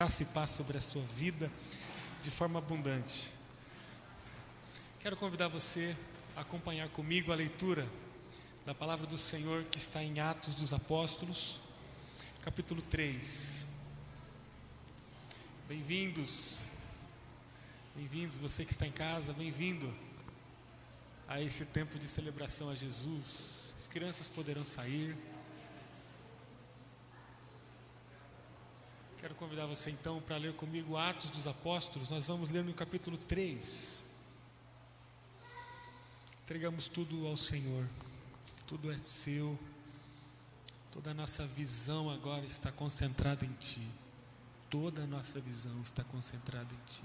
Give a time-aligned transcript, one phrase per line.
[0.00, 1.50] graça e paz sobre a sua vida
[2.22, 3.32] de forma abundante.
[5.00, 5.96] Quero convidar você
[6.36, 7.84] a acompanhar comigo a leitura
[8.64, 11.58] da palavra do Senhor que está em Atos dos Apóstolos,
[12.44, 13.66] capítulo 3.
[15.66, 16.66] Bem-vindos,
[17.96, 19.92] bem-vindos, você que está em casa, bem-vindo
[21.26, 23.74] a esse tempo de celebração a Jesus.
[23.76, 25.16] As crianças poderão sair.
[29.18, 32.08] Quero convidar você então para ler comigo Atos dos Apóstolos.
[32.08, 34.04] Nós vamos ler no capítulo 3.
[36.44, 37.84] Entregamos tudo ao Senhor,
[38.64, 39.58] tudo é seu,
[40.92, 43.86] toda a nossa visão agora está concentrada em Ti.
[44.70, 47.04] Toda a nossa visão está concentrada em Ti.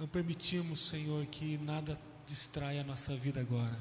[0.00, 3.78] Não permitimos, Senhor, que nada distraia a nossa vida agora.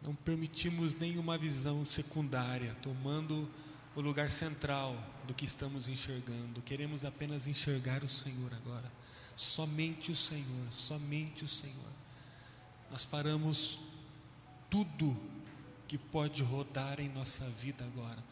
[0.00, 3.46] Não permitimos nenhuma visão secundária tomando
[3.94, 6.60] o lugar central do que estamos enxergando.
[6.62, 8.90] Queremos apenas enxergar o Senhor agora.
[9.36, 11.92] Somente o Senhor, somente o Senhor.
[12.90, 13.80] Nós paramos
[14.68, 15.16] tudo
[15.86, 18.22] que pode rodar em nossa vida agora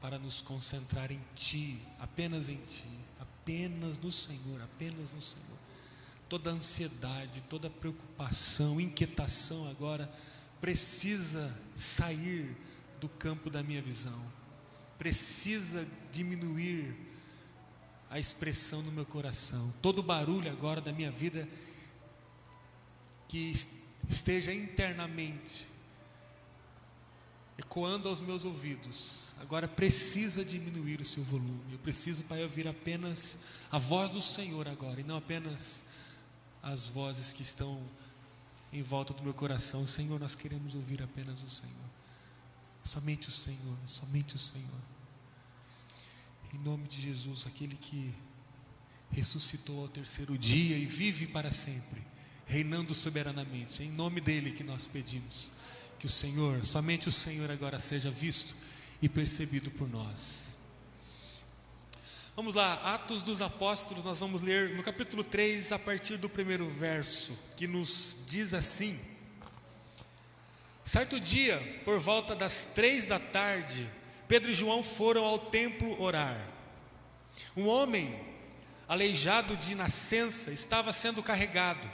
[0.00, 2.88] para nos concentrar em Ti, apenas em Ti,
[3.20, 5.58] apenas no Senhor, apenas no Senhor.
[6.28, 10.12] Toda ansiedade, toda preocupação, inquietação agora
[10.60, 12.56] precisa sair
[13.00, 14.37] do campo da minha visão
[14.98, 16.94] precisa diminuir
[18.10, 19.72] a expressão no meu coração.
[19.80, 21.48] Todo barulho agora da minha vida
[23.26, 23.52] que
[24.08, 25.66] esteja internamente
[27.58, 31.72] ecoando aos meus ouvidos, agora precisa diminuir o seu volume.
[31.72, 35.86] Eu preciso, Pai, ouvir apenas a voz do Senhor agora e não apenas
[36.62, 37.82] as vozes que estão
[38.72, 39.86] em volta do meu coração.
[39.88, 41.87] Senhor, nós queremos ouvir apenas o Senhor.
[42.88, 44.80] Somente o Senhor, somente o Senhor.
[46.54, 48.14] Em nome de Jesus, aquele que
[49.12, 52.02] ressuscitou ao terceiro dia e vive para sempre,
[52.46, 53.82] reinando soberanamente.
[53.82, 55.52] Em nome dele que nós pedimos
[55.98, 58.56] que o Senhor, somente o Senhor agora seja visto
[59.02, 60.56] e percebido por nós.
[62.34, 66.66] Vamos lá, Atos dos Apóstolos, nós vamos ler no capítulo 3, a partir do primeiro
[66.66, 68.98] verso, que nos diz assim:
[70.88, 73.86] Certo dia, por volta das três da tarde,
[74.26, 76.42] Pedro e João foram ao templo orar.
[77.54, 78.18] Um homem,
[78.88, 81.86] aleijado de nascença, estava sendo carregado.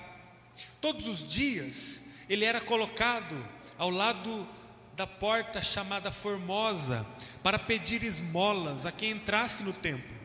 [0.81, 3.37] Todos os dias ele era colocado
[3.77, 4.47] ao lado
[4.95, 7.05] da porta chamada Formosa
[7.43, 10.17] para pedir esmolas a quem entrasse no templo.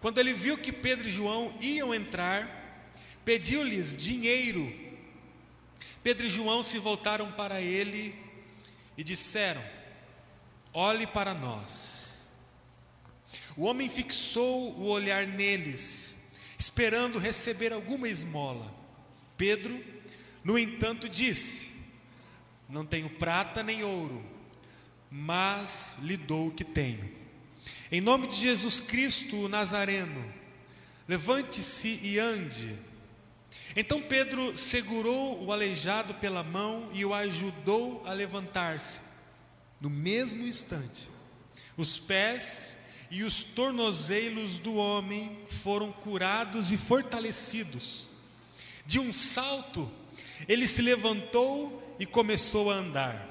[0.00, 2.90] Quando ele viu que Pedro e João iam entrar,
[3.24, 4.87] pediu-lhes dinheiro
[6.08, 8.14] Pedro e João se voltaram para ele
[8.96, 9.62] e disseram:
[10.72, 12.30] Olhe para nós.
[13.54, 16.16] O homem fixou o olhar neles,
[16.58, 18.74] esperando receber alguma esmola.
[19.36, 19.78] Pedro,
[20.42, 21.72] no entanto, disse:
[22.70, 24.24] Não tenho prata nem ouro,
[25.10, 27.06] mas lhe dou o que tenho.
[27.92, 30.24] Em nome de Jesus Cristo, o Nazareno,
[31.06, 32.87] levante-se e ande.
[33.76, 39.00] Então Pedro segurou o aleijado pela mão e o ajudou a levantar-se.
[39.80, 41.08] No mesmo instante,
[41.76, 42.78] os pés
[43.10, 48.08] e os tornozelos do homem foram curados e fortalecidos.
[48.84, 49.90] De um salto,
[50.48, 53.26] ele se levantou e começou a andar.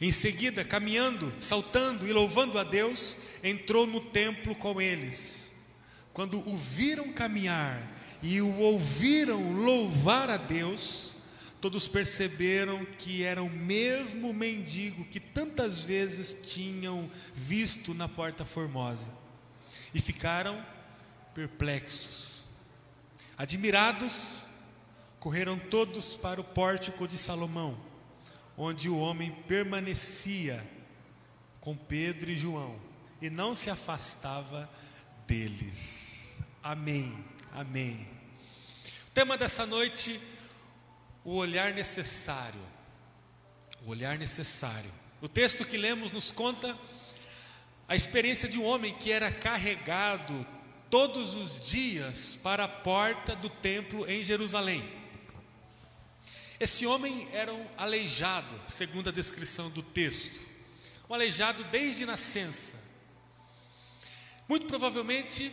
[0.00, 5.56] Em seguida, caminhando, saltando e louvando a Deus, entrou no templo com eles.
[6.12, 7.93] Quando o viram caminhar
[8.24, 11.14] e o ouviram louvar a Deus,
[11.60, 19.10] todos perceberam que era o mesmo mendigo que tantas vezes tinham visto na Porta Formosa
[19.92, 20.64] e ficaram
[21.34, 22.46] perplexos.
[23.36, 24.46] Admirados,
[25.20, 27.78] correram todos para o pórtico de Salomão,
[28.56, 30.66] onde o homem permanecia
[31.60, 32.76] com Pedro e João
[33.20, 34.70] e não se afastava
[35.26, 36.38] deles.
[36.62, 37.22] Amém.
[37.52, 38.13] Amém.
[39.14, 40.20] Tema dessa noite:
[41.24, 42.60] o olhar necessário.
[43.86, 44.90] O olhar necessário.
[45.22, 46.76] O texto que lemos nos conta
[47.86, 50.44] a experiência de um homem que era carregado
[50.90, 54.82] todos os dias para a porta do templo em Jerusalém.
[56.58, 60.40] Esse homem era um aleijado, segundo a descrição do texto.
[61.08, 62.82] Um aleijado desde nascença.
[64.48, 65.52] Muito provavelmente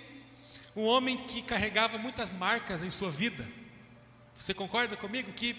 [0.75, 3.47] um homem que carregava muitas marcas em sua vida.
[4.35, 5.55] Você concorda comigo que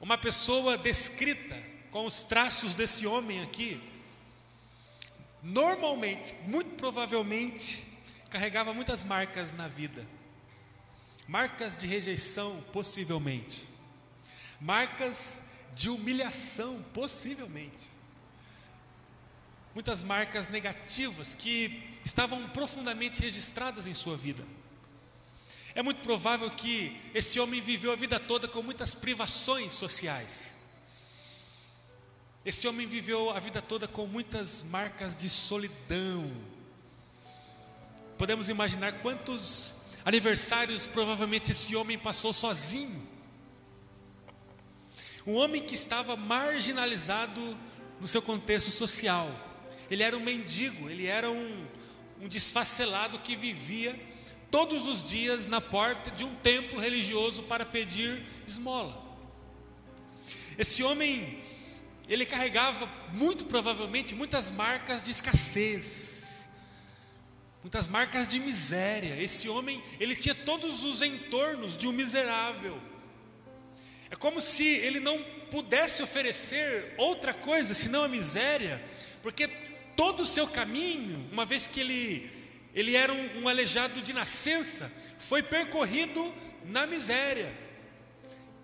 [0.00, 3.80] uma pessoa descrita com os traços desse homem aqui,
[5.42, 7.98] normalmente, muito provavelmente,
[8.30, 10.06] carregava muitas marcas na vida.
[11.26, 13.64] Marcas de rejeição, possivelmente.
[14.60, 15.42] Marcas
[15.74, 17.93] de humilhação, possivelmente.
[19.74, 24.44] Muitas marcas negativas que estavam profundamente registradas em sua vida.
[25.74, 30.54] É muito provável que esse homem viveu a vida toda com muitas privações sociais.
[32.44, 36.30] Esse homem viveu a vida toda com muitas marcas de solidão.
[38.16, 43.08] Podemos imaginar quantos aniversários provavelmente esse homem passou sozinho.
[45.26, 47.58] Um homem que estava marginalizado
[47.98, 49.28] no seu contexto social.
[49.94, 51.66] Ele era um mendigo, ele era um,
[52.20, 53.94] um desfacelado que vivia
[54.50, 59.00] todos os dias na porta de um templo religioso para pedir esmola.
[60.58, 61.40] Esse homem,
[62.08, 66.48] ele carregava muito provavelmente muitas marcas de escassez,
[67.62, 69.22] muitas marcas de miséria.
[69.22, 72.80] Esse homem, ele tinha todos os entornos de um miserável.
[74.10, 78.84] É como se ele não pudesse oferecer outra coisa senão a miséria,
[79.22, 79.48] porque
[79.96, 82.30] todo o seu caminho, uma vez que ele,
[82.74, 86.32] ele era um, um aleijado de nascença, foi percorrido
[86.66, 87.52] na miséria.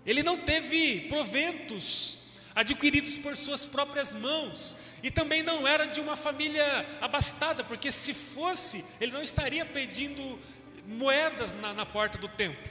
[0.05, 2.19] Ele não teve proventos
[2.55, 8.13] adquiridos por suas próprias mãos, e também não era de uma família abastada, porque se
[8.13, 10.39] fosse, ele não estaria pedindo
[10.85, 12.69] moedas na, na porta do templo.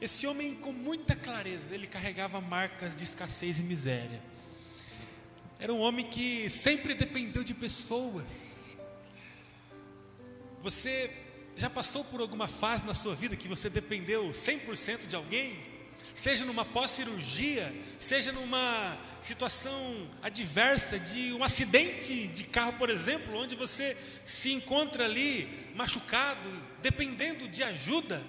[0.00, 4.20] Esse homem, com muita clareza, ele carregava marcas de escassez e miséria.
[5.64, 8.76] Era um homem que sempre dependeu de pessoas.
[10.62, 11.10] Você
[11.56, 15.58] já passou por alguma fase na sua vida que você dependeu 100% de alguém?
[16.14, 23.56] Seja numa pós-cirurgia, seja numa situação adversa de um acidente de carro, por exemplo, onde
[23.56, 28.22] você se encontra ali machucado, dependendo de ajuda.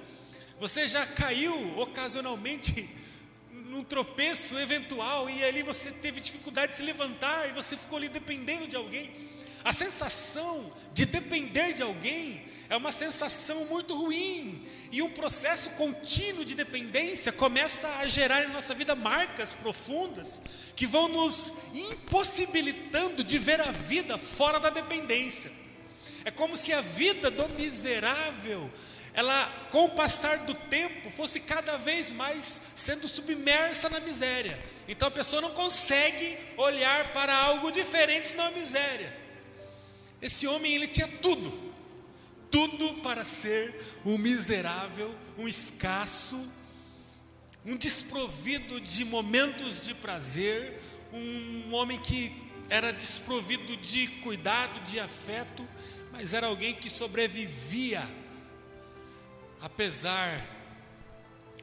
[0.58, 2.90] Você já caiu ocasionalmente
[3.76, 8.08] num tropeço eventual e ali você teve dificuldade de se levantar e você ficou ali
[8.08, 9.12] dependendo de alguém.
[9.66, 16.46] A sensação de depender de alguém é uma sensação muito ruim e um processo contínuo
[16.46, 20.42] de dependência começa a gerar em nossa vida marcas profundas
[20.74, 25.52] que vão nos impossibilitando de ver a vida fora da dependência.
[26.24, 28.72] É como se a vida do miserável
[29.16, 34.60] ela, com o passar do tempo, fosse cada vez mais sendo submersa na miséria.
[34.90, 39.16] Então a pessoa não consegue olhar para algo diferente senão a miséria.
[40.22, 41.54] Esse homem, ele tinha tudo,
[42.52, 46.52] tudo para ser um miserável, um escasso,
[47.66, 50.82] um desprovido de momentos de prazer,
[51.14, 52.36] um homem que
[52.70, 55.66] era desprovido de cuidado, de afeto,
[56.12, 58.06] mas era alguém que sobrevivia
[59.66, 60.48] apesar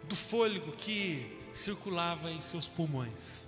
[0.02, 3.44] do fôlego que circulava em seus pulmões.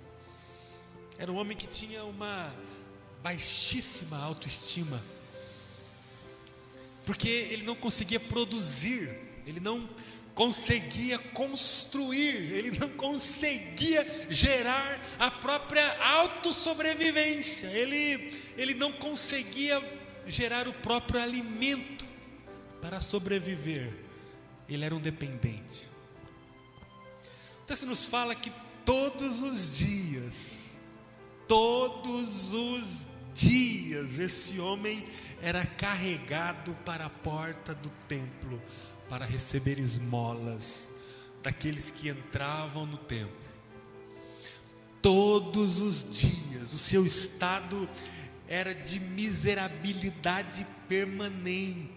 [1.17, 2.55] Era um homem que tinha uma
[3.21, 5.03] baixíssima autoestima,
[7.05, 9.09] porque ele não conseguia produzir,
[9.45, 9.89] ele não
[10.33, 19.83] conseguia construir, ele não conseguia gerar a própria autossobrevivência, ele, ele não conseguia
[20.25, 22.05] gerar o próprio alimento
[22.81, 24.04] para sobreviver
[24.67, 25.87] ele era um dependente.
[27.63, 28.51] O texto nos fala que
[28.85, 30.79] todos os dias,
[31.47, 35.05] todos os dias, esse homem
[35.41, 38.61] era carregado para a porta do templo
[39.09, 40.93] para receber esmolas
[41.43, 43.45] daqueles que entravam no templo.
[45.01, 47.87] Todos os dias, o seu estado
[48.47, 51.94] era de miserabilidade permanente.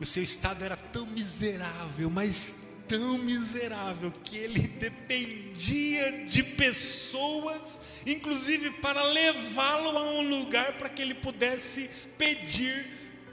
[0.00, 8.70] O seu estado era tão miserável, mas tão miserável, que ele dependia de pessoas, inclusive
[8.70, 12.86] para levá-lo a um lugar para que ele pudesse pedir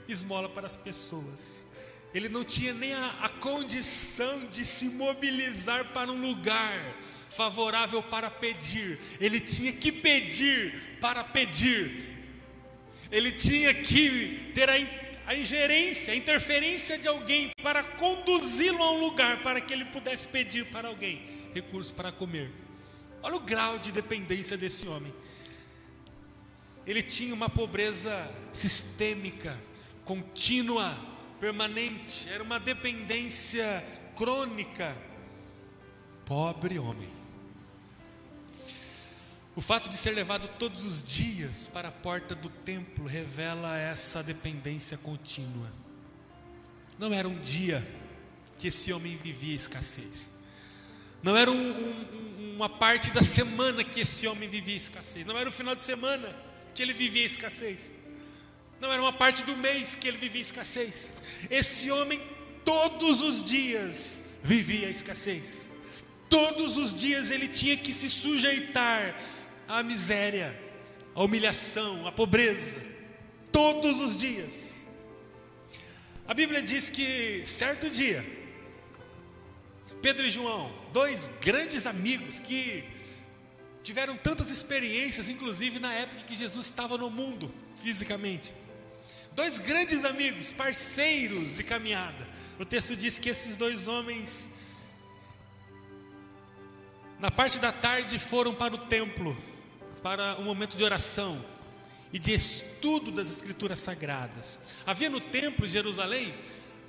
[0.08, 1.66] esmola para as pessoas.
[2.14, 6.96] Ele não tinha nem a, a condição de se mobilizar para um lugar
[7.30, 11.90] favorável para pedir, ele tinha que pedir para pedir,
[13.10, 14.78] ele tinha que ter a
[15.26, 20.26] a ingerência, a interferência de alguém para conduzi-lo a um lugar para que ele pudesse
[20.28, 21.22] pedir para alguém
[21.54, 22.50] recursos para comer.
[23.22, 25.12] Olha o grau de dependência desse homem.
[26.86, 29.56] Ele tinha uma pobreza sistêmica,
[30.04, 30.96] contínua,
[31.38, 33.84] permanente, era uma dependência
[34.16, 34.96] crônica.
[36.24, 37.21] Pobre homem.
[39.54, 44.22] O fato de ser levado todos os dias para a porta do templo revela essa
[44.22, 45.70] dependência contínua.
[46.98, 47.86] Não era um dia
[48.58, 50.30] que esse homem vivia escassez.
[51.22, 55.26] Não era um, um, uma parte da semana que esse homem vivia escassez.
[55.26, 56.34] Não era o final de semana
[56.74, 57.92] que ele vivia escassez.
[58.80, 61.12] Não era uma parte do mês que ele vivia escassez.
[61.50, 62.20] Esse homem
[62.64, 65.68] todos os dias vivia escassez.
[66.28, 69.14] Todos os dias ele tinha que se sujeitar
[69.68, 70.56] à miséria,
[71.14, 72.80] à humilhação, à pobreza.
[73.50, 74.86] Todos os dias.
[76.26, 78.24] A Bíblia diz que certo dia,
[80.00, 82.84] Pedro e João, dois grandes amigos que
[83.82, 88.54] tiveram tantas experiências, inclusive na época que Jesus estava no mundo fisicamente.
[89.32, 92.28] Dois grandes amigos, parceiros de caminhada.
[92.58, 94.52] O texto diz que esses dois homens,
[97.18, 99.36] na parte da tarde, foram para o templo,
[100.02, 101.42] para um momento de oração
[102.12, 104.60] e de estudo das Escrituras Sagradas.
[104.84, 106.34] Havia no templo de Jerusalém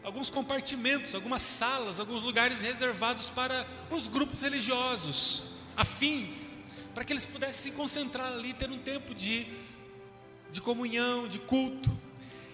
[0.03, 6.55] alguns compartimentos, algumas salas, alguns lugares reservados para os grupos religiosos, afins,
[6.93, 9.47] para que eles pudessem se concentrar ali, ter um tempo de,
[10.51, 11.91] de comunhão, de culto.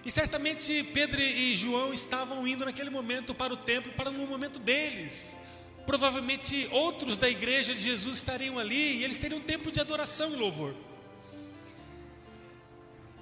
[0.05, 4.59] E certamente Pedro e João estavam indo naquele momento para o templo, para um momento
[4.59, 5.37] deles.
[5.89, 10.35] Provavelmente outros da igreja de Jesus estariam ali e eles teriam tempo de adoração e
[10.35, 10.75] louvor.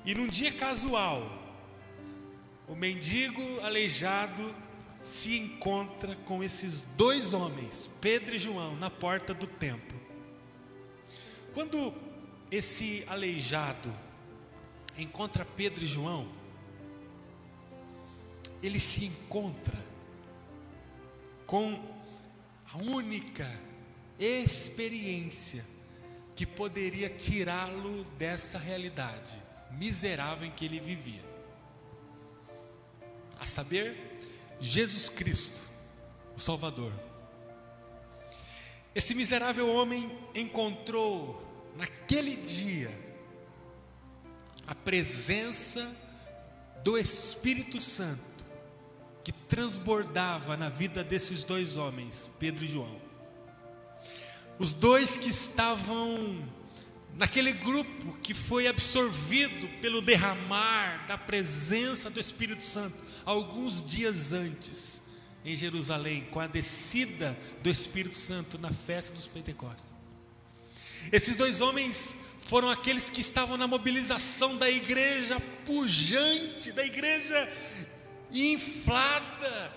[0.03, 1.31] E num dia casual,
[2.67, 4.53] o mendigo aleijado
[5.01, 9.97] se encontra com esses dois homens, Pedro e João, na porta do templo.
[11.53, 11.93] Quando
[12.51, 13.89] esse aleijado
[14.97, 16.27] encontra Pedro e João,
[18.62, 19.81] ele se encontra
[21.45, 21.95] com
[22.74, 23.50] a única
[24.19, 25.63] experiência
[26.36, 29.38] que poderia tirá-lo dessa realidade
[29.71, 31.24] miserável em que ele vivia.
[33.39, 33.95] A saber,
[34.59, 35.62] Jesus Cristo,
[36.36, 36.91] o Salvador.
[38.93, 41.43] Esse miserável homem encontrou
[41.75, 42.91] naquele dia
[44.65, 45.95] a presença
[46.83, 48.26] do Espírito Santo
[49.48, 53.01] transbordava na vida desses dois homens, Pedro e João.
[54.60, 56.44] Os dois que estavam
[57.16, 65.01] naquele grupo que foi absorvido pelo derramar da presença do Espírito Santo alguns dias antes
[65.44, 69.86] em Jerusalém, com a descida do Espírito Santo na festa dos Pentecostes.
[71.12, 77.50] Esses dois homens foram aqueles que estavam na mobilização da igreja pujante, da igreja
[78.31, 79.74] inflada.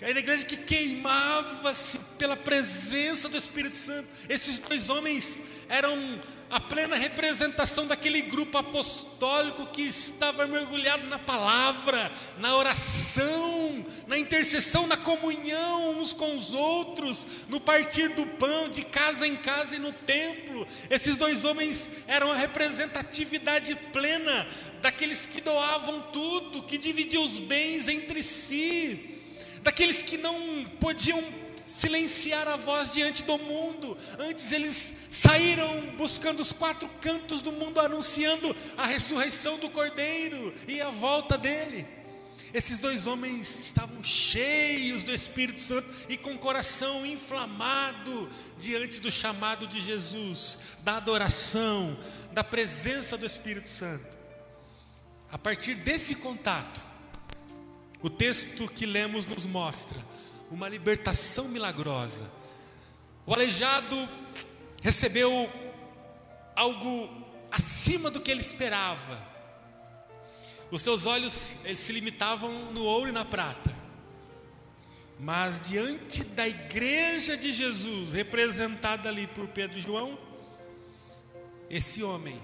[0.00, 4.08] Era a igreja que queimava-se pela presença do Espírito Santo.
[4.28, 6.20] Esses dois homens eram
[6.52, 14.86] a plena representação daquele grupo apostólico que estava mergulhado na palavra, na oração, na intercessão,
[14.86, 19.78] na comunhão uns com os outros, no partir do pão, de casa em casa e
[19.78, 20.66] no templo.
[20.90, 24.46] Esses dois homens eram a representatividade plena
[24.82, 29.18] daqueles que doavam tudo, que dividiam os bens entre si,
[29.62, 31.24] daqueles que não podiam
[31.64, 33.96] silenciar a voz diante do mundo.
[34.18, 40.80] Antes eles saíram buscando os quatro cantos do mundo, anunciando a ressurreição do Cordeiro e
[40.80, 41.86] a volta dele.
[42.54, 48.28] Esses dois homens estavam cheios do Espírito Santo e com o coração inflamado
[48.58, 51.98] diante do chamado de Jesus, da adoração,
[52.32, 54.18] da presença do Espírito Santo.
[55.30, 56.82] A partir desse contato,
[58.02, 59.98] o texto que lemos nos mostra
[60.52, 62.30] uma libertação milagrosa.
[63.24, 63.96] O aleijado
[64.82, 65.50] recebeu
[66.54, 67.08] algo
[67.50, 69.18] acima do que ele esperava.
[70.70, 73.74] Os seus olhos eles se limitavam no ouro e na prata.
[75.18, 80.18] Mas diante da igreja de Jesus, representada ali por Pedro e João,
[81.70, 82.38] esse homem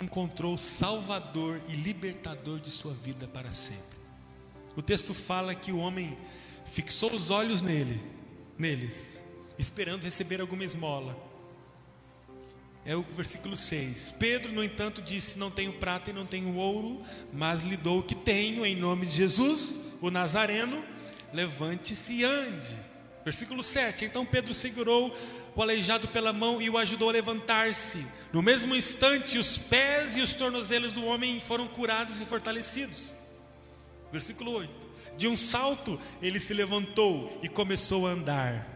[0.00, 3.98] encontrou Salvador e libertador de sua vida para sempre.
[4.74, 6.16] O texto fala que o homem
[6.72, 8.00] fixou os olhos nele,
[8.58, 9.22] neles,
[9.58, 11.14] esperando receber alguma esmola.
[12.84, 14.16] É o versículo 6.
[14.18, 17.02] Pedro, no entanto, disse: Não tenho prata e não tenho ouro,
[17.32, 20.82] mas lhe dou o que tenho, em nome de Jesus, o Nazareno,
[21.32, 22.76] levante-se e ande.
[23.22, 24.06] Versículo 7.
[24.06, 25.16] Então Pedro segurou
[25.54, 28.04] o aleijado pela mão e o ajudou a levantar-se.
[28.32, 33.14] No mesmo instante, os pés e os tornozelos do homem foram curados e fortalecidos.
[34.10, 34.91] Versículo 8.
[35.16, 38.68] De um salto, ele se levantou e começou a andar.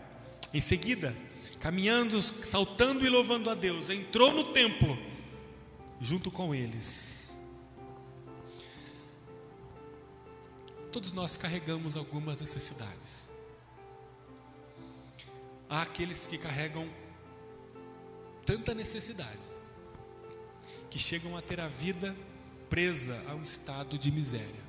[0.54, 1.14] Em seguida,
[1.60, 4.96] caminhando, saltando e louvando a Deus, entrou no templo
[6.00, 7.34] junto com eles.
[10.92, 13.28] Todos nós carregamos algumas necessidades.
[15.68, 16.88] Há aqueles que carregam
[18.44, 19.40] tanta necessidade
[20.88, 22.16] que chegam a ter a vida
[22.70, 24.65] presa a um estado de miséria.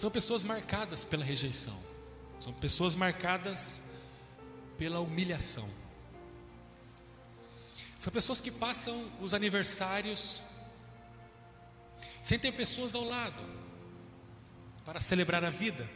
[0.00, 1.78] São pessoas marcadas pela rejeição,
[2.40, 3.90] são pessoas marcadas
[4.78, 5.68] pela humilhação.
[7.98, 10.40] São pessoas que passam os aniversários
[12.22, 13.44] sem ter pessoas ao lado
[14.86, 15.86] para celebrar a vida.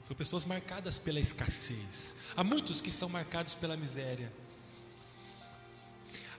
[0.00, 2.16] São pessoas marcadas pela escassez.
[2.34, 4.32] Há muitos que são marcados pela miséria.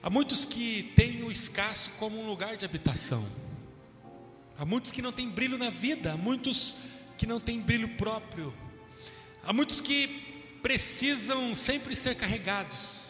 [0.02, 3.45] Há muitos que têm o escasso como um lugar de habitação.
[4.58, 6.12] Há muitos que não têm brilho na vida.
[6.12, 6.76] Há muitos
[7.16, 8.54] que não têm brilho próprio.
[9.42, 13.06] Há muitos que precisam sempre ser carregados.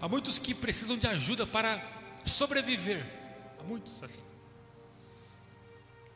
[0.00, 1.82] Há muitos que precisam de ajuda para
[2.24, 3.04] sobreviver.
[3.58, 4.20] Há muitos assim.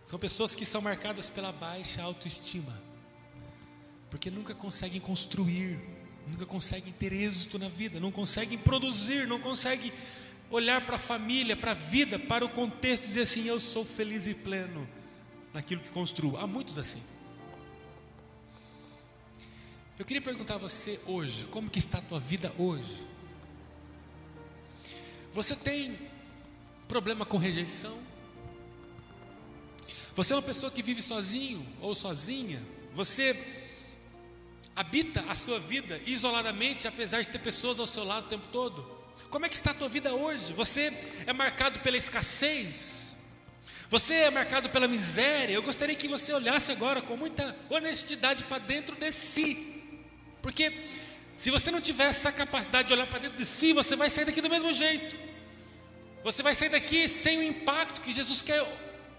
[0.05, 2.77] São pessoas que são marcadas pela baixa autoestima,
[4.11, 5.79] porque nunca conseguem construir,
[6.27, 9.93] nunca conseguem ter êxito na vida, não conseguem produzir, não conseguem
[10.52, 13.85] olhar para a família, para a vida, para o contexto e dizer assim: eu sou
[13.85, 14.88] feliz e pleno
[15.52, 16.37] naquilo que construo.
[16.37, 17.02] Há muitos assim.
[19.99, 22.99] Eu queria perguntar a você hoje, como que está a tua vida hoje?
[25.32, 25.99] Você tem
[26.87, 27.99] problema com rejeição?
[30.14, 32.62] Você é uma pessoa que vive sozinho ou sozinha?
[32.94, 33.35] Você
[34.76, 39.01] habita a sua vida isoladamente, apesar de ter pessoas ao seu lado o tempo todo?
[39.31, 40.52] Como é que está a tua vida hoje?
[40.52, 40.92] Você
[41.26, 43.16] é marcado pela escassez?
[43.88, 45.54] Você é marcado pela miséria?
[45.54, 49.83] Eu gostaria que você olhasse agora com muita honestidade para dentro de si.
[50.40, 50.73] Porque
[51.37, 54.25] se você não tiver essa capacidade de olhar para dentro de si, você vai sair
[54.25, 55.16] daqui do mesmo jeito.
[56.25, 58.65] Você vai sair daqui sem o impacto que Jesus quer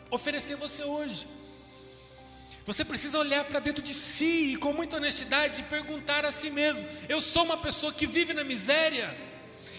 [0.09, 1.27] oferecer você hoje.
[2.65, 6.85] Você precisa olhar para dentro de si e com muita honestidade perguntar a si mesmo:
[7.09, 9.32] eu sou uma pessoa que vive na miséria?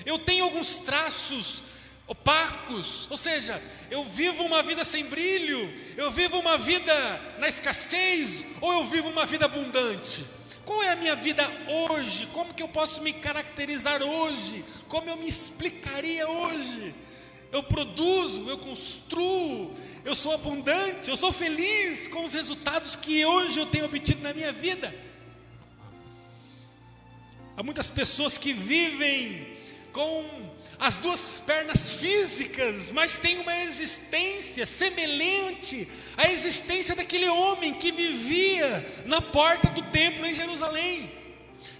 [0.05, 1.63] Eu tenho alguns traços
[2.07, 6.95] opacos, ou seja, eu vivo uma vida sem brilho, eu vivo uma vida
[7.39, 10.25] na escassez ou eu vivo uma vida abundante?
[10.65, 11.47] Qual é a minha vida
[11.91, 12.27] hoje?
[12.33, 14.65] Como que eu posso me caracterizar hoje?
[14.89, 16.95] Como eu me explicaria hoje?
[17.53, 19.73] Eu produzo, eu construo,
[20.05, 24.33] eu sou abundante, eu sou feliz com os resultados que hoje eu tenho obtido na
[24.33, 24.95] minha vida.
[27.57, 29.54] Há muitas pessoas que vivem
[29.95, 30.27] com
[30.79, 38.85] as duas pernas físicas, mas têm uma existência semelhante à existência daquele homem que vivia
[39.07, 41.11] na porta do templo em Jerusalém.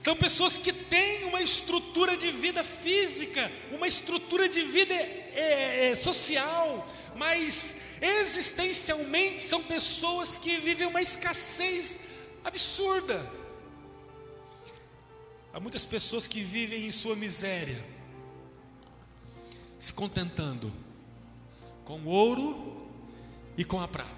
[0.01, 5.95] São pessoas que têm uma estrutura de vida física, uma estrutura de vida é, é,
[5.95, 12.01] social, mas existencialmente são pessoas que vivem uma escassez
[12.45, 13.29] absurda.
[15.53, 17.83] Há muitas pessoas que vivem em sua miséria,
[19.85, 20.73] se contentando
[21.85, 22.89] com o ouro
[23.55, 24.11] e com a prata.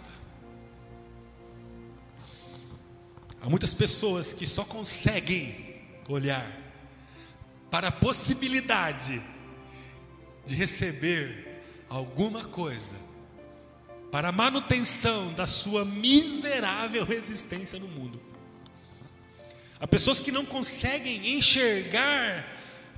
[3.41, 6.57] Há muitas pessoas que só conseguem olhar
[7.69, 9.21] para a possibilidade
[10.45, 12.95] de receber alguma coisa
[14.13, 18.23] para a manutenção da sua miserável existência no mundo.
[19.81, 22.49] Há pessoas que não conseguem enxergar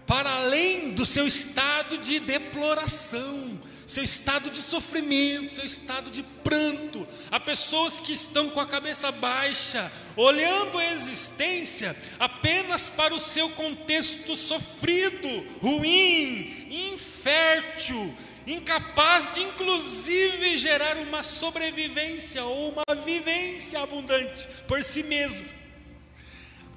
[0.09, 7.07] para além do seu estado de deploração, seu estado de sofrimento, seu estado de pranto.
[7.31, 13.51] Há pessoas que estão com a cabeça baixa, olhando a existência apenas para o seu
[13.51, 15.29] contexto sofrido,
[15.61, 18.17] ruim, infértil,
[18.47, 25.58] incapaz de inclusive gerar uma sobrevivência ou uma vivência abundante por si mesmo.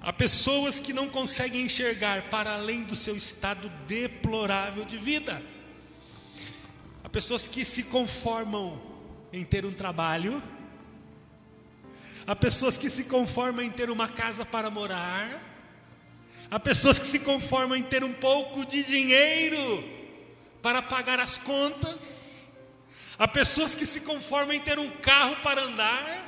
[0.03, 5.39] Há pessoas que não conseguem enxergar para além do seu estado deplorável de vida.
[7.03, 8.81] Há pessoas que se conformam
[9.31, 10.41] em ter um trabalho.
[12.25, 15.39] Há pessoas que se conformam em ter uma casa para morar.
[16.49, 19.83] Há pessoas que se conformam em ter um pouco de dinheiro
[20.63, 22.41] para pagar as contas.
[23.19, 26.20] Há pessoas que se conformam em ter um carro para andar.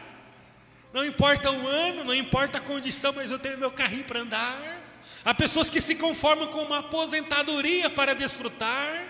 [0.94, 4.82] Não importa o ano, não importa a condição, mas eu tenho meu carrinho para andar.
[5.26, 9.08] Há pessoas que se conformam com uma aposentadoria para desfrutar.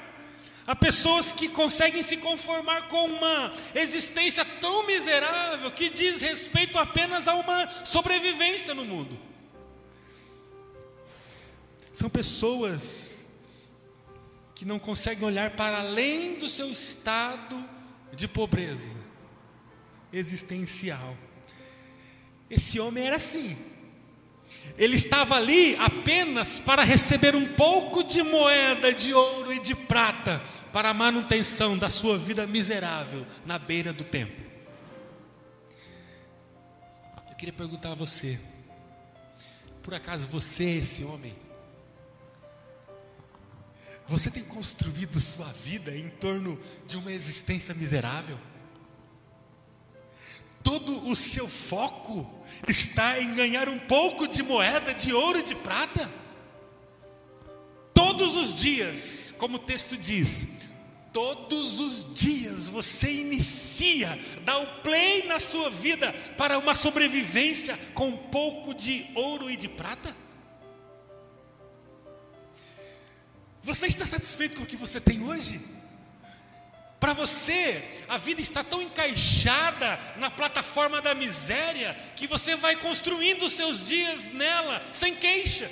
[0.66, 7.28] Há pessoas que conseguem se conformar com uma existência tão miserável que diz respeito apenas
[7.28, 9.20] a uma sobrevivência no mundo.
[11.94, 13.26] São pessoas
[14.56, 17.62] que não conseguem olhar para além do seu estado
[18.14, 18.96] de pobreza
[20.14, 21.18] existencial.
[22.54, 23.58] Esse homem era assim.
[24.78, 30.40] Ele estava ali apenas para receber um pouco de moeda de ouro e de prata
[30.72, 34.46] para a manutenção da sua vida miserável na beira do templo.
[37.30, 38.40] Eu queria perguntar a você:
[39.82, 41.34] por acaso você é esse homem?
[44.06, 48.38] Você tem construído sua vida em torno de uma existência miserável?
[50.64, 55.56] Todo o seu foco está em ganhar um pouco de moeda de ouro e de
[55.56, 56.10] prata?
[57.94, 60.58] Todos os dias, como o texto diz,
[61.12, 68.10] todos os dias você inicia, dá o play na sua vida para uma sobrevivência com
[68.10, 70.16] um pouco de ouro e de prata?
[73.62, 75.62] Você está satisfeito com o que você tem hoje?
[77.04, 83.44] Para você, a vida está tão encaixada na plataforma da miséria que você vai construindo
[83.44, 85.70] os seus dias nela sem queixa.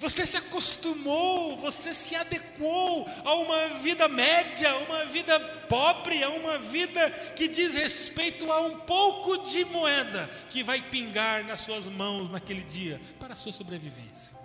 [0.00, 5.38] Você se acostumou, você se adequou a uma vida média, a uma vida
[5.68, 11.44] pobre, a uma vida que diz respeito a um pouco de moeda que vai pingar
[11.44, 14.36] nas suas mãos naquele dia para a sua sobrevivência.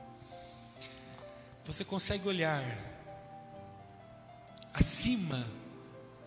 [1.66, 2.93] Você consegue olhar
[4.74, 5.46] acima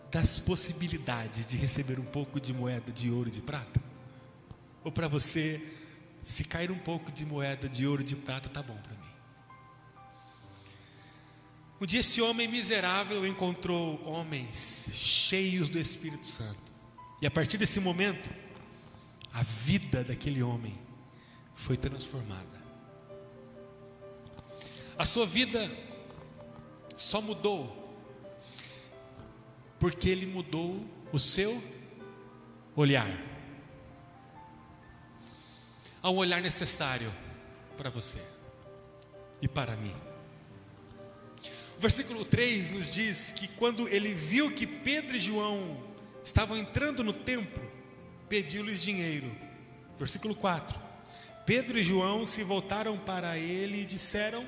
[0.09, 3.81] das possibilidades de receber um pouco de moeda de ouro e de prata?
[4.83, 5.61] Ou para você,
[6.21, 9.07] se cair um pouco de moeda de ouro e de prata, tá bom para mim?
[11.79, 16.59] Um dia esse homem miserável encontrou homens cheios do Espírito Santo.
[17.21, 18.29] E a partir desse momento,
[19.31, 20.75] a vida daquele homem
[21.53, 22.65] foi transformada.
[24.97, 25.69] A sua vida
[26.95, 27.86] só mudou
[29.79, 31.61] porque ele mudou o seu
[32.75, 33.09] olhar.
[36.03, 37.11] Um olhar necessário
[37.75, 38.21] para você
[39.41, 39.93] e para mim.
[41.77, 45.77] O versículo 3 nos diz que quando ele viu que Pedro e João
[46.23, 47.63] estavam entrando no templo,
[48.29, 49.29] pediu-lhes dinheiro.
[49.99, 50.79] Versículo 4.
[51.45, 54.45] Pedro e João se voltaram para ele e disseram: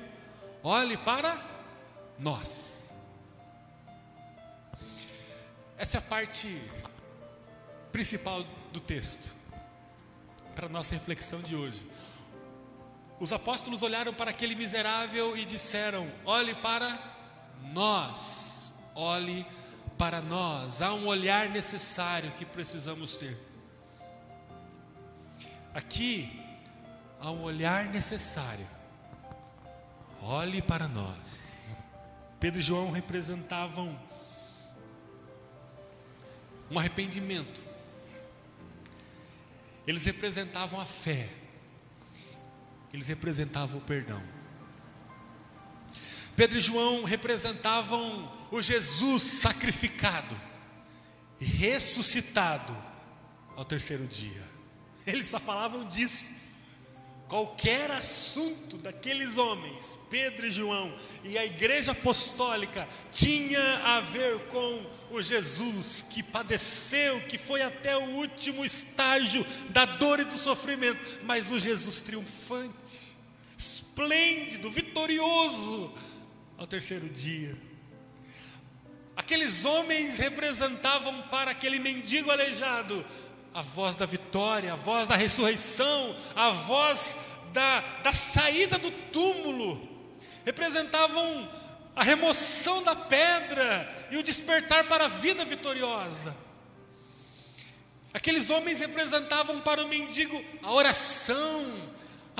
[0.62, 1.42] Olhe para
[2.18, 2.79] nós.
[5.80, 6.60] Essa é a parte
[7.90, 9.34] principal do texto,
[10.54, 11.90] para a nossa reflexão de hoje.
[13.18, 16.98] Os apóstolos olharam para aquele miserável e disseram: Olhe para
[17.72, 19.46] nós, olhe
[19.96, 20.82] para nós.
[20.82, 23.38] Há um olhar necessário que precisamos ter.
[25.72, 26.30] Aqui
[27.18, 28.68] há um olhar necessário.
[30.20, 31.82] Olhe para nós.
[32.38, 33.98] Pedro e João representavam
[36.70, 37.62] um arrependimento.
[39.86, 41.28] Eles representavam a fé,
[42.92, 44.22] eles representavam o perdão.
[46.36, 50.40] Pedro e João representavam o Jesus sacrificado
[51.40, 52.76] ressuscitado
[53.56, 54.44] ao terceiro dia.
[55.06, 56.39] Eles só falavam disso.
[57.30, 64.84] Qualquer assunto daqueles homens, Pedro e João, e a igreja apostólica, tinha a ver com
[65.12, 71.20] o Jesus que padeceu, que foi até o último estágio da dor e do sofrimento,
[71.22, 73.14] mas o Jesus triunfante,
[73.56, 75.94] esplêndido, vitorioso,
[76.58, 77.56] ao terceiro dia.
[79.16, 83.06] Aqueles homens representavam para aquele mendigo aleijado
[83.52, 87.16] a voz da vitória, a voz da ressurreição, a voz
[87.52, 89.88] da, da saída do túmulo,
[90.44, 91.50] representavam
[91.94, 96.34] a remoção da pedra e o despertar para a vida vitoriosa.
[98.12, 101.64] Aqueles homens representavam para o mendigo a oração,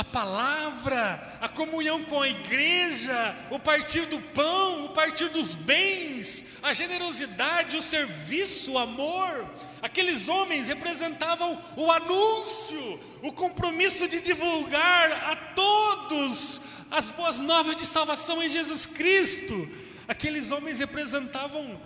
[0.01, 6.59] a palavra, a comunhão com a igreja, o partir do pão, o partir dos bens,
[6.63, 9.47] a generosidade, o serviço, o amor.
[9.83, 17.85] Aqueles homens representavam o anúncio, o compromisso de divulgar a todos as boas novas de
[17.85, 19.69] salvação em Jesus Cristo.
[20.09, 21.79] Aqueles homens representavam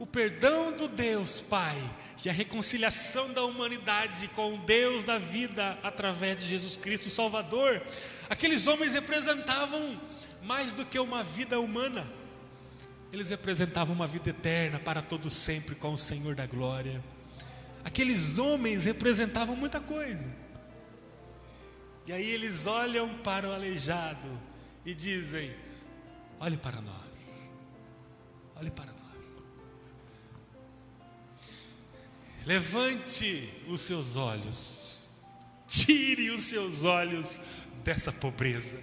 [0.00, 1.76] o perdão do Deus Pai
[2.24, 7.82] e a reconciliação da humanidade com o Deus da vida através de Jesus Cristo Salvador.
[8.30, 10.00] Aqueles homens representavam
[10.42, 12.10] mais do que uma vida humana,
[13.12, 17.04] eles representavam uma vida eterna para todos sempre com o Senhor da glória.
[17.84, 20.30] Aqueles homens representavam muita coisa.
[22.06, 24.28] E aí eles olham para o aleijado
[24.82, 25.54] e dizem:
[26.38, 27.50] Olhe para nós,
[28.56, 28.89] olhe para
[32.46, 34.98] Levante os seus olhos,
[35.66, 37.38] tire os seus olhos
[37.84, 38.80] dessa pobreza,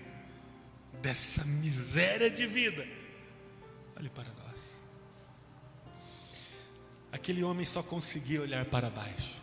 [1.02, 2.98] dessa miséria de vida
[4.00, 4.78] Olhe para nós.
[7.12, 9.41] Aquele homem só conseguia olhar para baixo.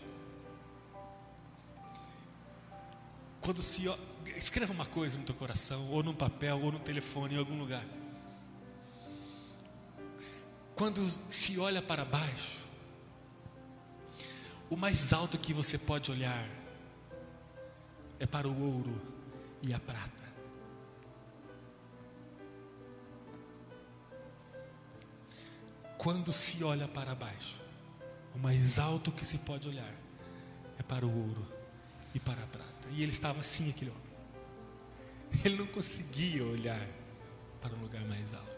[3.40, 3.90] Quando se
[4.36, 7.84] escreva uma coisa no teu coração, ou num papel, ou no telefone, em algum lugar.
[10.76, 11.00] Quando
[11.30, 12.63] se olha para baixo,
[14.70, 16.48] o mais alto que você pode olhar
[18.18, 19.00] é para o ouro
[19.62, 20.24] e a prata.
[25.98, 27.56] Quando se olha para baixo,
[28.34, 29.94] o mais alto que se pode olhar
[30.78, 31.46] é para o ouro
[32.14, 32.88] e para a prata.
[32.90, 34.02] E ele estava assim, aquele homem.
[35.44, 36.86] Ele não conseguia olhar
[37.60, 38.53] para um lugar mais alto.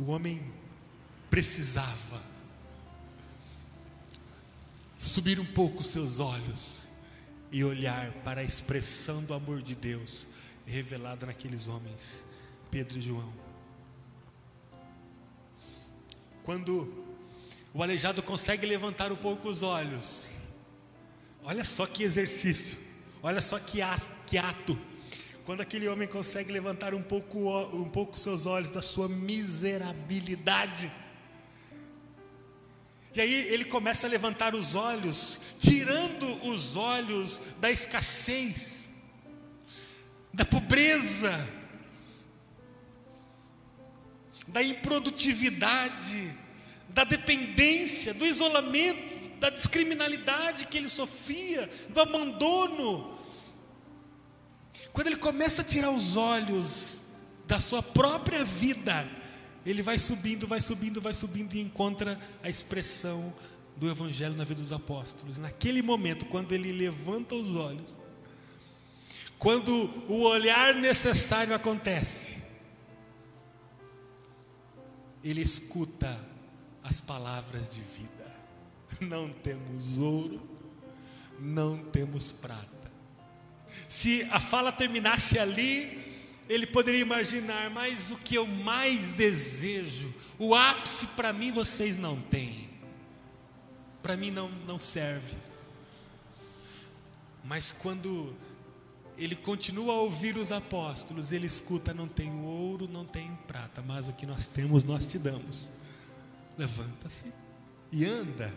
[0.00, 0.42] O homem
[1.28, 2.22] precisava
[4.98, 6.88] subir um pouco seus olhos
[7.52, 10.28] e olhar para a expressão do amor de Deus
[10.66, 12.24] revelada naqueles homens,
[12.70, 13.30] Pedro e João.
[16.44, 17.04] Quando
[17.74, 20.32] o aleijado consegue levantar um pouco os olhos,
[21.44, 22.78] olha só que exercício,
[23.22, 24.78] olha só que ato.
[25.44, 27.38] Quando aquele homem consegue levantar um pouco,
[27.74, 30.90] um pouco seus olhos da sua miserabilidade,
[33.14, 38.88] e aí ele começa a levantar os olhos, tirando os olhos da escassez,
[40.32, 41.44] da pobreza,
[44.46, 46.32] da improdutividade,
[46.88, 53.18] da dependência, do isolamento, da descriminalidade que ele sofria, do abandono.
[54.92, 57.12] Quando ele começa a tirar os olhos
[57.46, 59.08] da sua própria vida,
[59.64, 63.32] ele vai subindo, vai subindo, vai subindo e encontra a expressão
[63.76, 65.38] do Evangelho na vida dos apóstolos.
[65.38, 67.96] Naquele momento, quando ele levanta os olhos,
[69.38, 69.72] quando
[70.08, 72.42] o olhar necessário acontece,
[75.24, 76.18] ele escuta
[76.82, 78.10] as palavras de vida.
[79.00, 80.40] Não temos ouro,
[81.38, 82.69] não temos prata.
[84.00, 86.00] Se a fala terminasse ali,
[86.48, 92.18] ele poderia imaginar, mas o que eu mais desejo, o ápice para mim vocês não
[92.18, 92.70] têm,
[94.02, 95.36] para mim não, não serve.
[97.44, 98.34] Mas quando
[99.18, 104.08] ele continua a ouvir os apóstolos, ele escuta: não tenho ouro, não tenho prata, mas
[104.08, 105.68] o que nós temos nós te damos.
[106.56, 107.34] Levanta-se
[107.92, 108.50] e anda.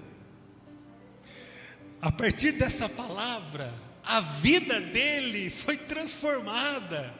[2.01, 3.73] A partir dessa palavra,
[4.05, 7.13] a vida dele foi transformada.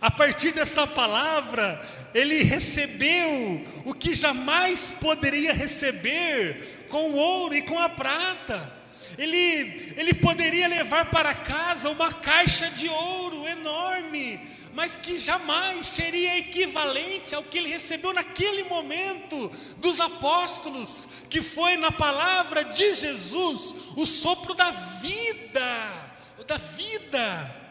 [0.00, 1.80] A partir dessa palavra,
[2.12, 8.72] ele recebeu o que jamais poderia receber com o ouro e com a prata.
[9.16, 14.40] Ele, ele poderia levar para casa uma caixa de ouro enorme,
[14.74, 21.76] mas que jamais seria equivalente ao que ele recebeu naquele momento dos apóstolos, que foi
[21.76, 26.10] na palavra de Jesus o sopro da vida,
[26.46, 27.64] da vida.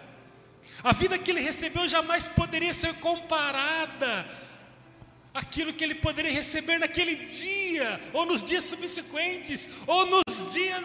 [0.81, 4.25] A vida que ele recebeu jamais poderia ser comparada
[5.33, 10.83] aquilo que ele poderia receber naquele dia, ou nos dias subsequentes, ou nos dias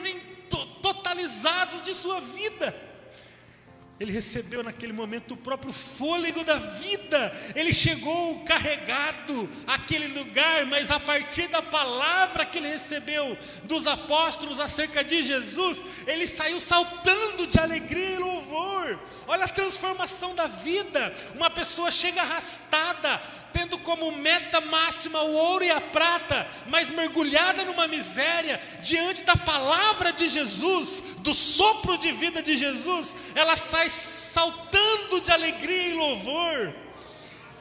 [0.83, 2.88] totalizados de sua vida.
[4.01, 7.33] Ele recebeu naquele momento o próprio fôlego da vida.
[7.57, 14.61] Ele chegou carregado àquele lugar, mas a partir da palavra que ele recebeu dos apóstolos
[14.61, 18.99] acerca de Jesus, ele saiu saltando de alegria e louvor.
[19.27, 21.13] Olha a transformação da vida.
[21.35, 23.21] Uma pessoa chega arrastada,
[23.53, 29.37] tendo como meta máxima o ouro e a prata, mas mergulhada numa miséria, diante da
[29.37, 35.95] palavra de Jesus, do sopro de vida de Jesus, ela sai saltando de alegria e
[35.95, 36.75] louvor.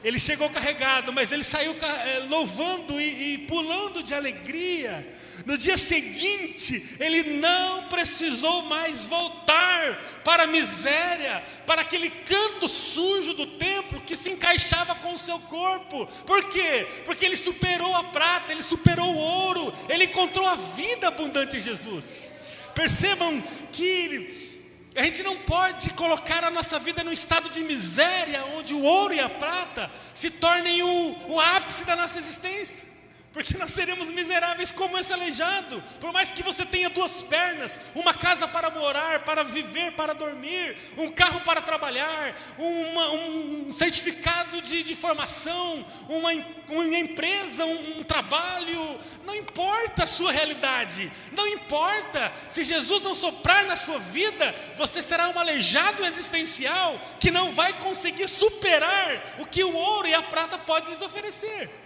[0.03, 5.16] Ele chegou carregado, mas ele saiu eh, louvando e, e pulando de alegria.
[5.45, 13.33] No dia seguinte, ele não precisou mais voltar para a miséria, para aquele canto sujo
[13.33, 16.07] do templo que se encaixava com o seu corpo.
[16.25, 16.87] Por quê?
[17.05, 21.61] Porque ele superou a prata, ele superou o ouro, ele encontrou a vida abundante em
[21.61, 22.31] Jesus.
[22.73, 24.47] Percebam que
[24.95, 29.13] A gente não pode colocar a nossa vida num estado de miséria, onde o ouro
[29.13, 32.96] e a prata se tornem o, o ápice da nossa existência.
[33.37, 35.83] Porque nós seremos miseráveis como esse aleijado.
[35.99, 40.75] Por mais que você tenha duas pernas, uma casa para morar, para viver, para dormir,
[40.97, 46.31] um carro para trabalhar, uma, um certificado de, de formação, uma,
[46.67, 52.33] uma empresa, um, um trabalho, não importa a sua realidade, não importa.
[52.49, 57.73] Se Jesus não soprar na sua vida, você será um aleijado existencial que não vai
[57.73, 61.85] conseguir superar o que o ouro e a prata podem lhes oferecer.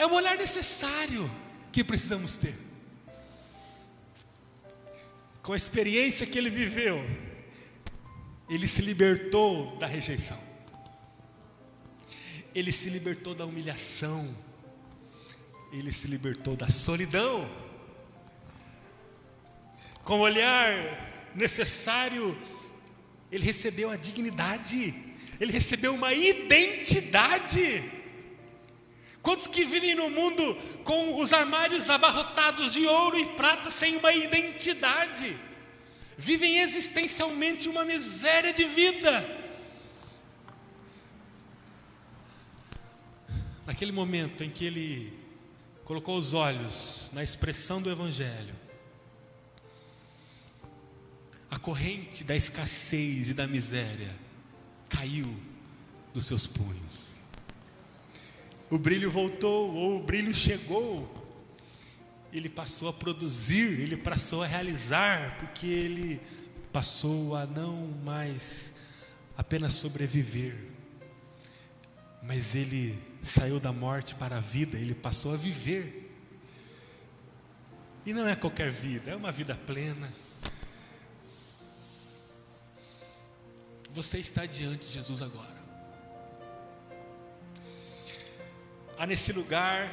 [0.00, 1.30] É o olhar necessário
[1.70, 2.54] que precisamos ter.
[5.42, 6.98] Com a experiência que ele viveu,
[8.48, 10.40] ele se libertou da rejeição,
[12.54, 14.34] ele se libertou da humilhação,
[15.70, 17.46] ele se libertou da solidão.
[20.02, 22.34] Com o olhar necessário,
[23.30, 24.94] ele recebeu a dignidade,
[25.38, 27.99] ele recebeu uma identidade.
[29.22, 34.12] Quantos que vivem no mundo com os armários abarrotados de ouro e prata sem uma
[34.12, 35.38] identidade?
[36.16, 39.38] Vivem existencialmente uma miséria de vida.
[43.66, 45.18] Naquele momento em que ele
[45.84, 48.54] colocou os olhos na expressão do Evangelho,
[51.50, 54.14] a corrente da escassez e da miséria
[54.88, 55.36] caiu
[56.14, 57.09] dos seus punhos
[58.70, 61.20] o brilho voltou, ou o brilho chegou,
[62.32, 66.20] ele passou a produzir, ele passou a realizar, porque ele
[66.72, 68.76] passou a não mais
[69.36, 70.68] apenas sobreviver,
[72.22, 76.06] mas ele saiu da morte para a vida, ele passou a viver.
[78.06, 80.10] E não é qualquer vida, é uma vida plena.
[83.92, 85.59] Você está diante de Jesus agora.
[89.00, 89.90] Há nesse lugar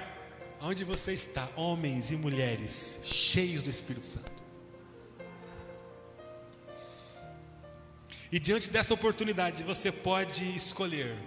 [0.59, 4.29] onde você está, homens e mulheres cheios do Espírito Santo.
[8.29, 11.17] E diante dessa oportunidade, você pode escolher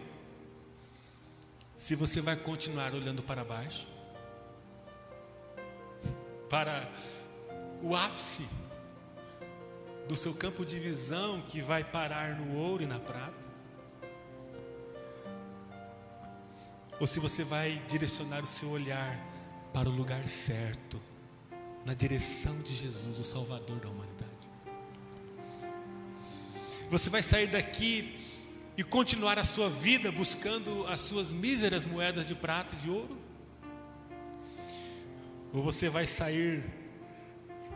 [1.78, 3.86] se você vai continuar olhando para baixo,
[6.50, 6.86] para
[7.80, 8.46] o ápice
[10.06, 13.48] do seu campo de visão que vai parar no ouro e na prata,
[17.00, 19.18] ou se você vai direcionar o seu olhar
[19.72, 21.00] para o lugar certo,
[21.84, 24.30] na direção de Jesus, o Salvador da humanidade.
[26.90, 28.18] Você vai sair daqui
[28.76, 33.16] e continuar a sua vida buscando as suas míseras moedas de prata e de ouro?
[35.54, 36.62] Ou você vai sair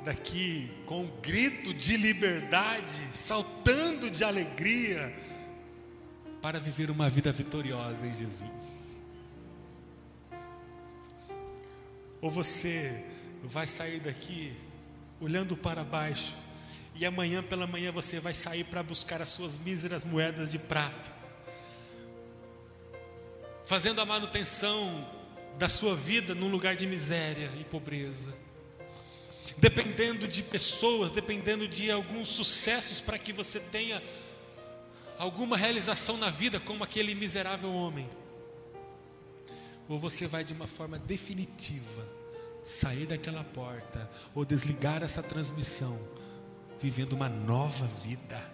[0.05, 5.17] daqui com um grito de liberdade, saltando de alegria,
[6.43, 8.84] para viver uma vida vitoriosa em Jesus?
[12.25, 13.05] Ou você
[13.43, 14.57] vai sair daqui
[15.21, 16.35] olhando para baixo
[16.95, 21.13] e amanhã pela manhã você vai sair para buscar as suas míseras moedas de prata,
[23.67, 25.07] fazendo a manutenção
[25.59, 28.33] da sua vida num lugar de miséria e pobreza,
[29.59, 34.03] dependendo de pessoas, dependendo de alguns sucessos para que você tenha
[35.19, 38.09] alguma realização na vida, como aquele miserável homem
[39.89, 42.07] ou você vai de uma forma definitiva
[42.63, 45.99] sair daquela porta ou desligar essa transmissão,
[46.81, 48.53] vivendo uma nova vida.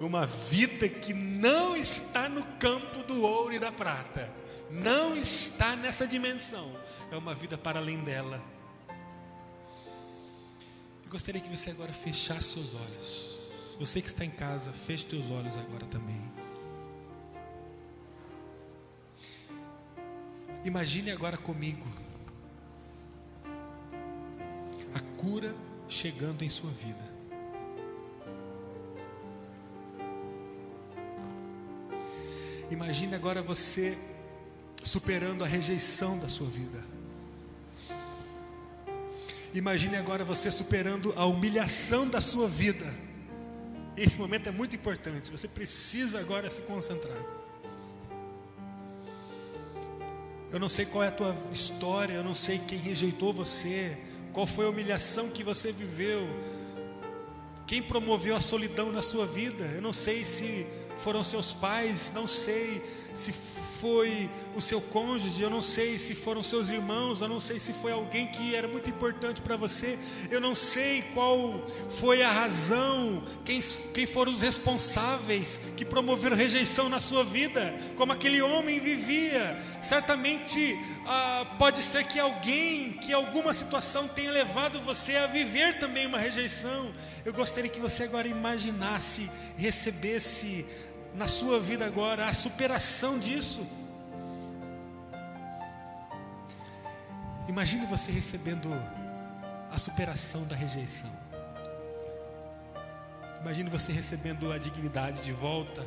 [0.00, 4.32] Uma vida que não está no campo do ouro e da prata,
[4.70, 6.74] não está nessa dimensão,
[7.12, 8.42] é uma vida para além dela.
[11.04, 13.76] Eu gostaria que você agora fechasse seus olhos.
[13.78, 16.22] Você que está em casa, feche seus olhos agora também.
[20.64, 21.86] Imagine agora comigo
[24.94, 25.54] a cura
[25.88, 27.10] chegando em sua vida.
[32.70, 33.98] Imagine agora você
[34.82, 36.84] superando a rejeição da sua vida.
[39.52, 42.86] Imagine agora você superando a humilhação da sua vida.
[43.96, 45.30] Esse momento é muito importante.
[45.30, 47.18] Você precisa agora se concentrar.
[50.52, 53.96] Eu não sei qual é a tua história, eu não sei quem rejeitou você,
[54.32, 56.26] qual foi a humilhação que você viveu,
[57.66, 59.64] quem promoveu a solidão na sua vida.
[59.66, 62.82] Eu não sei se foram seus pais, não sei
[63.14, 63.32] se
[63.80, 67.72] foi o seu cônjuge, eu não sei se foram seus irmãos, eu não sei se
[67.72, 69.98] foi alguém que era muito importante para você,
[70.30, 73.58] eu não sei qual foi a razão, quem,
[73.94, 79.58] quem foram os responsáveis que promoveram rejeição na sua vida, como aquele homem vivia.
[79.80, 86.06] Certamente ah, pode ser que alguém, que alguma situação tenha levado você a viver também
[86.06, 86.92] uma rejeição.
[87.24, 90.66] Eu gostaria que você agora imaginasse, recebesse
[91.14, 93.66] na sua vida agora a superação disso.
[97.48, 98.68] Imagine você recebendo
[99.70, 101.10] a superação da rejeição.
[103.40, 105.84] Imagine você recebendo a dignidade de volta.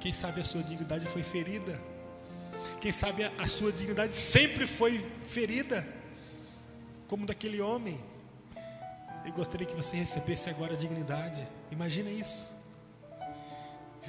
[0.00, 1.80] Quem sabe a sua dignidade foi ferida.
[2.80, 5.86] Quem sabe a sua dignidade sempre foi ferida,
[7.06, 8.02] como daquele homem.
[9.24, 11.46] Eu gostaria que você recebesse agora a dignidade.
[11.70, 12.53] Imagina isso.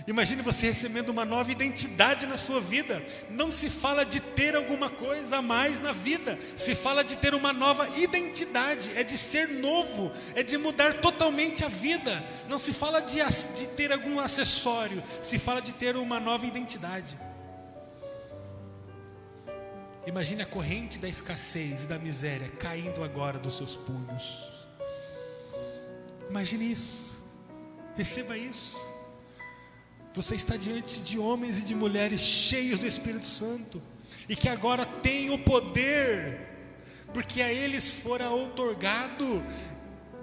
[0.07, 3.03] Imagine você recebendo uma nova identidade na sua vida.
[3.29, 7.33] Não se fala de ter alguma coisa a mais na vida, se fala de ter
[7.33, 12.23] uma nova identidade, é de ser novo, é de mudar totalmente a vida.
[12.47, 13.17] Não se fala de,
[13.55, 17.17] de ter algum acessório, se fala de ter uma nova identidade.
[20.05, 24.51] Imagine a corrente da escassez e da miséria caindo agora dos seus punhos.
[26.29, 27.25] Imagine isso,
[27.95, 28.94] receba isso.
[30.15, 33.81] Você está diante de homens e de mulheres cheios do Espírito Santo
[34.29, 36.39] e que agora têm o poder,
[37.13, 39.43] porque a eles fora outorgado,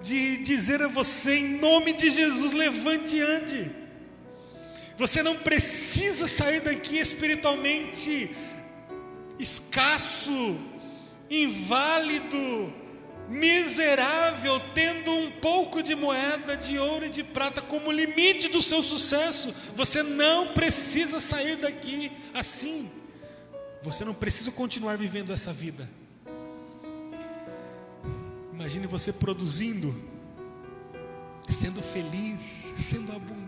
[0.01, 3.71] de dizer a você, em nome de Jesus, levante e ande.
[4.97, 8.35] Você não precisa sair daqui espiritualmente
[9.37, 10.57] escasso,
[11.29, 12.73] inválido,
[13.33, 18.83] miserável, tendo um pouco de moeda de ouro e de prata como limite do seu
[18.83, 19.53] sucesso.
[19.75, 22.89] Você não precisa sair daqui assim.
[23.81, 25.89] Você não precisa continuar vivendo essa vida.
[28.53, 29.93] Imagine você produzindo,
[31.49, 33.42] sendo feliz, sendo abundante,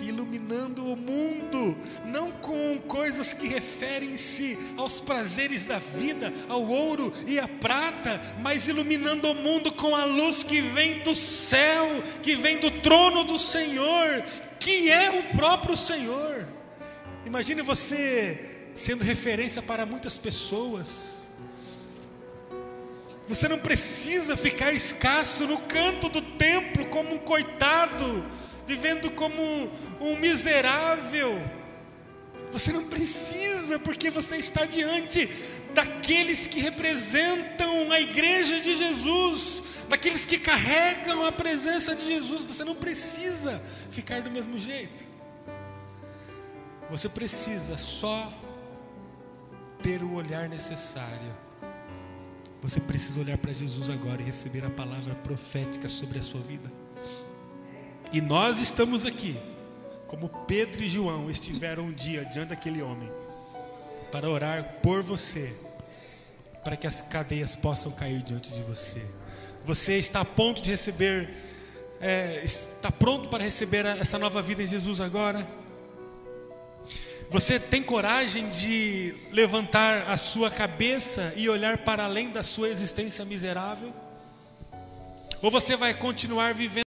[0.00, 7.38] iluminando o mundo, não com coisas que referem-se aos prazeres da vida, ao ouro e
[7.38, 12.58] à prata, mas iluminando o mundo com a luz que vem do céu, que vem
[12.58, 14.22] do trono do Senhor,
[14.58, 16.46] que é o próprio Senhor.
[17.26, 21.20] Imagine você sendo referência para muitas pessoas
[23.30, 28.24] você não precisa ficar escasso no canto do templo como um coitado,
[28.70, 29.42] vivendo como
[30.00, 31.40] um miserável.
[32.52, 35.28] Você não precisa, porque você está diante
[35.74, 42.44] daqueles que representam a igreja de Jesus, daqueles que carregam a presença de Jesus.
[42.44, 43.60] Você não precisa
[43.90, 45.04] ficar do mesmo jeito.
[46.90, 48.32] Você precisa só
[49.82, 51.50] ter o olhar necessário
[52.62, 56.70] você precisa olhar para Jesus agora e receber a palavra profética sobre a sua vida.
[58.12, 59.36] E nós estamos aqui,
[60.08, 63.08] como Pedro e João estiveram um dia diante daquele homem,
[64.10, 65.54] para orar por você,
[66.64, 69.00] para que as cadeias possam cair diante de você.
[69.64, 71.30] Você está a ponto de receber,
[72.00, 75.46] é, está pronto para receber essa nova vida em Jesus agora?
[77.30, 83.24] Você tem coragem de levantar a sua cabeça e olhar para além da sua existência
[83.24, 83.94] miserável?
[85.40, 86.84] Ou você vai continuar vivendo